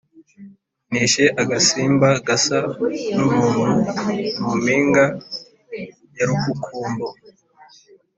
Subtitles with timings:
[0.91, 2.59] nishe agasimba gasa
[3.15, 3.63] n’umuntu
[4.41, 5.05] mu mpinga
[6.17, 7.07] ya Rukukumbo